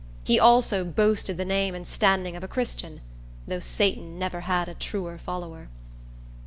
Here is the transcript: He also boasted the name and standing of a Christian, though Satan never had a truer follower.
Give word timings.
He 0.23 0.39
also 0.39 0.83
boasted 0.83 1.37
the 1.37 1.45
name 1.45 1.75
and 1.75 1.85
standing 1.85 2.35
of 2.35 2.43
a 2.43 2.47
Christian, 2.47 3.01
though 3.47 3.59
Satan 3.59 4.17
never 4.17 4.39
had 4.39 4.67
a 4.67 4.73
truer 4.73 5.19
follower. 5.19 5.69